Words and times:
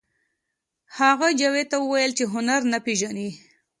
هغه 0.97 1.27
جاوید 1.39 1.67
ته 1.71 1.77
وویل 1.79 2.11
چې 2.17 2.23
هنر 2.33 2.61
نه 2.71 2.79
پېژنئ 2.85 3.29